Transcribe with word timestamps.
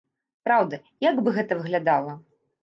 Праўда, 0.47 0.79
як 1.09 1.21
бы 1.27 1.35
гэта 1.37 1.59
выглядала? 1.61 2.17